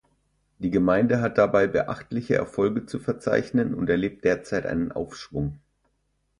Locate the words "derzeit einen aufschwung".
4.25-5.59